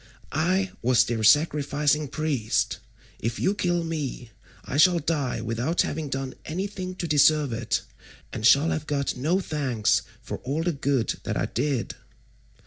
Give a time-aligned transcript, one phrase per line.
[0.31, 2.79] I was their sacrificing priest;
[3.19, 4.31] if you kill me,
[4.65, 7.83] I shall die without having done anything to deserve it,
[8.33, 11.93] and shall have got no thanks for all the good that I did."